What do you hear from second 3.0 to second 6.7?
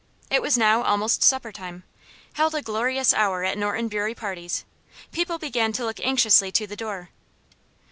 hour at Norton Bury parties. People began to look anxiously to